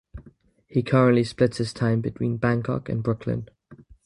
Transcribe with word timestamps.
He 0.67 0.81
currently 0.81 1.23
splits 1.23 1.57
his 1.57 1.73
time 1.73 2.01
between 2.01 2.37
Bangkok 2.37 2.89
and 2.89 3.03
Brooklyn. 3.03 3.47